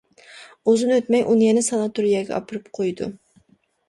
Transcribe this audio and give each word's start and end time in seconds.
ئۇزۇن 0.71 0.93
ئۆتمەي، 0.95 1.25
ئۇنى 1.31 1.45
يەنە 1.47 1.63
ساناتورىيەگە 1.67 2.33
ئاپىرىپ 2.39 2.73
قويىدۇ. 2.79 3.11